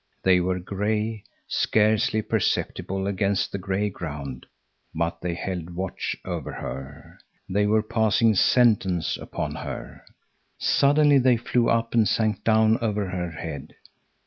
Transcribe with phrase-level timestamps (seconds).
[0.23, 4.47] They were gray, scarcely perceptible against the gray ground,
[4.95, 7.19] but they held watch over her.
[7.47, 10.01] They were passing sentence upon her.
[10.57, 13.75] Suddenly they flew up and sank down over her head.